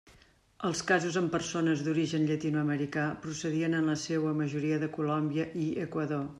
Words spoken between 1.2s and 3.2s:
en persones d'origen llatinoamericà